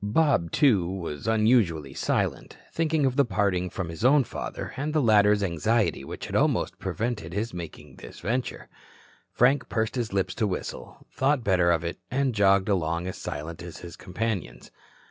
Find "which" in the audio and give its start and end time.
6.03-6.33